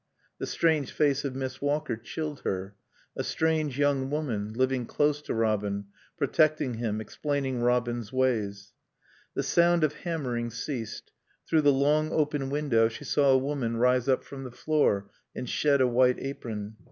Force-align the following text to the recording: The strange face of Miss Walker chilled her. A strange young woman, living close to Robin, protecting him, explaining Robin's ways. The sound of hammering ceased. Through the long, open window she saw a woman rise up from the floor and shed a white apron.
The 0.39 0.47
strange 0.47 0.91
face 0.91 1.23
of 1.23 1.35
Miss 1.35 1.61
Walker 1.61 1.95
chilled 1.95 2.39
her. 2.39 2.73
A 3.15 3.23
strange 3.23 3.77
young 3.77 4.09
woman, 4.09 4.51
living 4.51 4.87
close 4.87 5.21
to 5.21 5.33
Robin, 5.35 5.85
protecting 6.17 6.73
him, 6.73 6.99
explaining 6.99 7.61
Robin's 7.61 8.11
ways. 8.11 8.73
The 9.35 9.43
sound 9.43 9.83
of 9.83 9.93
hammering 9.93 10.49
ceased. 10.49 11.11
Through 11.47 11.61
the 11.61 11.71
long, 11.71 12.11
open 12.11 12.49
window 12.49 12.87
she 12.87 13.03
saw 13.03 13.29
a 13.31 13.37
woman 13.37 13.77
rise 13.77 14.07
up 14.09 14.23
from 14.23 14.43
the 14.43 14.49
floor 14.49 15.11
and 15.35 15.47
shed 15.47 15.81
a 15.81 15.87
white 15.87 16.17
apron. 16.17 16.77